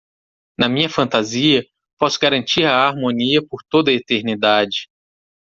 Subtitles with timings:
[0.57, 1.63] Na minha fantasia,
[1.99, 4.87] posso garantir a harmonia por toda a eternidade.